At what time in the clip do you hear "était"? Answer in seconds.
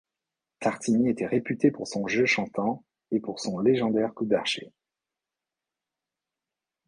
1.11-1.27